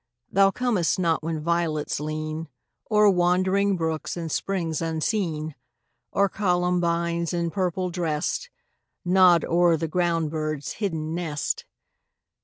Thou 0.31 0.49
comest 0.49 0.97
not 0.97 1.21
when 1.21 1.43
violets 1.43 1.99
lean 1.99 2.47
O'er 2.89 3.07
wandering 3.07 3.77
brooks 3.77 4.17
and 4.17 4.31
springs 4.31 4.81
unseen, 4.81 5.53
Or 6.11 6.27
columbines, 6.27 7.33
in 7.35 7.51
purple 7.51 7.91
dressed, 7.91 8.49
Nod 9.05 9.45
o'er 9.45 9.77
the 9.77 9.87
ground 9.87 10.31
bird's 10.31 10.71
hidden 10.81 11.13
nest. 11.13 11.65